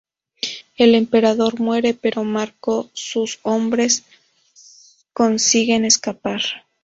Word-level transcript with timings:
El 0.77 0.95
emperador 0.95 1.59
muere 1.59 1.93
pero 1.93 2.23
Marco 2.23 2.87
y 2.91 2.97
sus 2.97 3.37
hombres 3.43 4.03
consiguen 5.13 5.85
escapar. 5.85 6.41